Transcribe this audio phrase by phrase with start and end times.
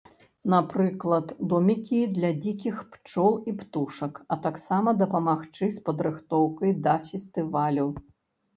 [0.51, 7.89] Напрыклад, домікі для дзікіх пчол і птушак, а таксама дапамагчы з падрыхтоўкай да фестывалю.